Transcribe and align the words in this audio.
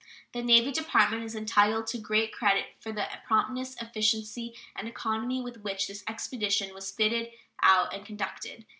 The 0.31 0.41
Navy 0.41 0.71
Department 0.71 1.25
is 1.25 1.35
entitled 1.35 1.85
to 1.85 1.99
great 1.99 2.33
credit 2.33 2.65
for 2.79 2.91
the 2.91 3.05
promptness, 3.27 3.79
efficiency, 3.79 4.55
and 4.75 4.87
economy 4.87 5.43
with 5.43 5.61
which 5.61 5.85
this 5.87 6.03
expedition 6.07 6.73
was 6.73 6.89
fitted 6.89 7.29
out 7.61 7.93
and 7.93 8.03
conducted. 8.03 8.65